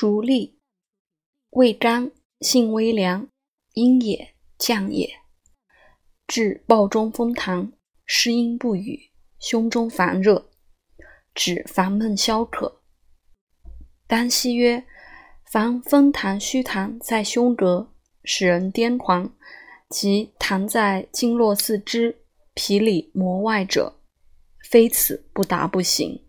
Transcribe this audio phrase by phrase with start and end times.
[0.00, 0.60] 竹立，
[1.50, 3.28] 味甘，性微凉，
[3.72, 5.10] 阴也，降也。
[6.28, 7.72] 治暴中风痰，
[8.06, 10.50] 湿阴不语，胸中烦热，
[11.34, 12.80] 指烦闷消渴。
[14.06, 14.86] 丹溪曰：
[15.50, 17.88] 凡风痰虚痰在胸膈，
[18.22, 19.36] 使人癫狂，
[19.90, 22.24] 即痰在经络四肢、
[22.54, 23.98] 皮里膜外者，
[24.70, 26.27] 非此不达不行。